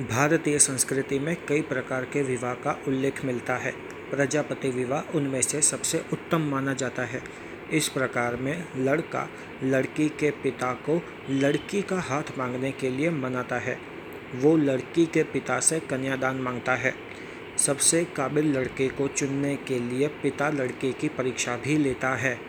[0.00, 3.72] भारतीय संस्कृति में कई प्रकार के विवाह का उल्लेख मिलता है।
[4.10, 7.22] प्रजापति विवाह उनमें से सबसे उत्तम माना जाता है।
[7.72, 9.28] इस प्रकार में लड़का
[9.62, 13.78] लड़की के पिता को लड़की का हाथ मांगने के लिए मनाता है।
[14.34, 16.94] वो लड़की के पिता से कन्यादान माँगता है।
[17.58, 22.40] सबसे काबिल लड़के को चुनने के लिए पिता लड़के की परीक्षा भी लेता है।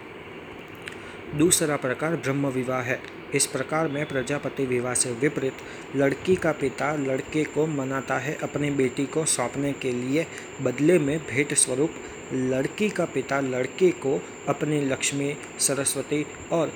[1.36, 5.54] दूसरा प्रकार ब्रह्म विवाह है। इस प्रकार में प्रजापति विवाह से विपरीत
[5.96, 10.28] लड़की का पिता लड़के को मनाता है। अपनी बेटी को सौंपने के लिए
[10.62, 11.92] बदले में भेंट स्वरूप
[12.34, 16.74] लड़की का पिता लड़के को अपनी लक्ष्मी, सरस्वती और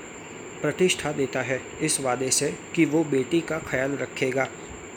[0.61, 4.47] प्रतिष्ठा देता है। इस वादे से कि वो बेटी का ख्याल रखेगा।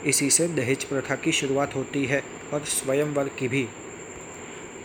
[0.05, 3.67] इसी से दहेज प्रथा की शुरुआत होती है और स्वयंवर की भी।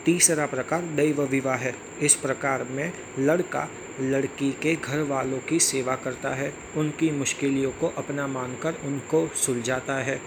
[0.04, 3.68] तीसरा प्रकार दैव विवाह है। इस प्रकार में लड़का
[4.00, 9.94] लड़की के घर वालों की सेवा करता है। उनकी मुश्किलों को अपना मानकर उनको सुलझाता
[9.94, 10.20] है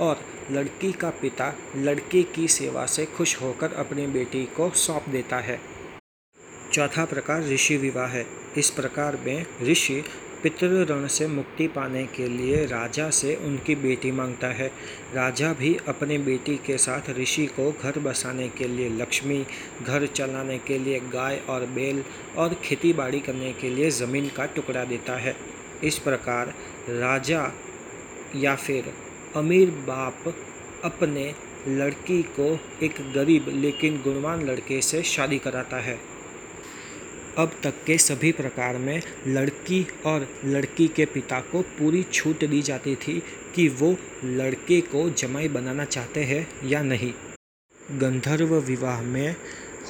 [0.00, 0.20] और
[0.50, 5.60] लड़की का पिता लड़के की सेवा से खुश होकर अपनी बेटी को सौंप देता है।
[6.72, 8.26] चौथा प्रकार ऋषि विवाह है।
[8.58, 10.04] इस प्रकार में ऋषि
[10.42, 14.68] पितृ ऋण से मुक्ति पाने के लिए राजा से उनकी बेटी माँगता है।
[15.14, 19.44] राजा भी अपनी बेटी के साथ ऋषि को घर बसाने के लिए लक्ष्मी,
[19.82, 22.02] घर चलाने के लिए गाय और बैल
[22.36, 25.36] और खेती बाड़ी करने के लिए ज़मीन का टुकड़ा देता है।
[25.84, 26.54] इस प्रकार
[26.90, 27.52] राजा
[28.36, 28.92] या फिर
[29.36, 30.34] अमीर बाप
[30.84, 31.34] अपने
[31.68, 32.46] लड़की को
[32.82, 35.98] एक गरीब लेकिन गुणवान लड़के से शादी कराता है।
[37.38, 42.62] अब तक के सभी प्रकार में लड़की और लड़की के पिता को पूरी छूट दी
[42.62, 43.22] जाती थी
[43.54, 47.12] कि वो लड़के को जमाई बनाना चाहते हैं या नहीं।
[47.98, 49.36] गंधर्व विवाह में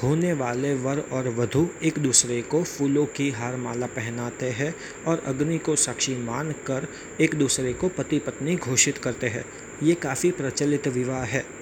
[0.03, 4.75] होने वाले वर और वधु एक दूसरे को फूलों की हार माला पहनाते हैं
[5.07, 6.87] और अग्नि को साक्षी मान कर
[7.21, 9.45] एक दूसरे को पति पत्नी घोषित करते हैं।
[9.83, 11.60] ये काफ़ी प्रचलित विवाह है।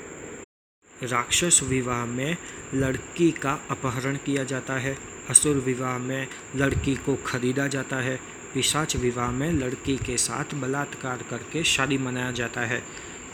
[1.03, 2.37] राक्षस विवाह में
[2.73, 4.97] लड़की का अपहरण किया जाता है।
[5.29, 8.19] असुर विवाह में लड़की को खरीदा जाता है।
[8.53, 12.83] पिशाच विवाह में लड़की के साथ बलात्कार करके शादी मनाया जाता है।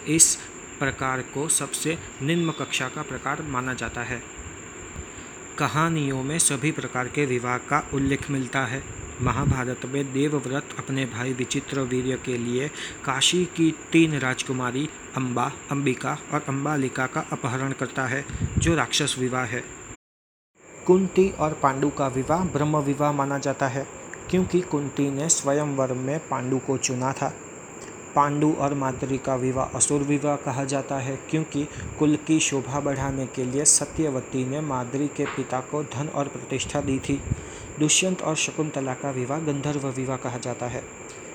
[0.07, 0.38] इस
[0.79, 4.23] प्रकार को सबसे निम्न कक्षा का प्रकार माना जाता है।
[5.57, 11.33] कहानियों में सभी प्रकार के विवाह का उल्लेख मिलता है। महाभारत में देवव्रत अपने भाई
[11.33, 12.67] विचित्र वीर्य के लिए
[13.05, 18.25] काशी की तीन राजकुमारी अम्बा अंबिका और अम्बालिका का अपहरण करता है,
[18.57, 19.63] जो राक्षस विवाह है।
[20.87, 23.87] कुंती और पांडु का विवाह ब्रह्म विवाह माना जाता है,
[24.29, 27.33] क्योंकि कुंती ने स्वयंवर में पांडु को चुना था।
[28.15, 31.67] पांडु और माद्री का विवाह असुर विवाह कहा जाता है, क्योंकि
[31.99, 36.81] कुल की शोभा बढ़ाने के लिए सत्यवती ने माद्री के पिता को धन और प्रतिष्ठा
[36.81, 37.19] दी थी।
[37.79, 40.83] दुष्यंत और शकुंतला का विवाह गंधर्व विवाह कहा जाता है।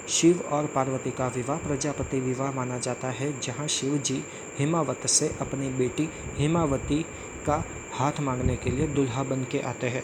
[0.08, 4.22] शिव और पार्वती का विवाह प्रजापति विवाह माना जाता है, जहाँ शिव जी
[4.58, 7.02] हिमावत से अपनी बेटी हिमावती
[7.46, 7.62] का
[7.92, 10.02] हाथ मांगने के लिए दुल्हा बन के आते हैं।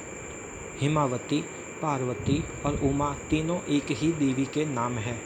[0.80, 1.40] हिमावती,
[1.82, 5.20] पार्वती और उमा तीनों एक ही देवी के नाम हैं।